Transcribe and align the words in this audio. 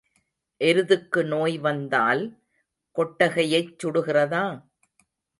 எருதுக்கு 0.61 1.21
நோய் 1.25 1.57
வந்தால் 1.57 2.23
கொட்டகையைச் 2.95 3.75
சுடுகிறதா? 3.83 4.43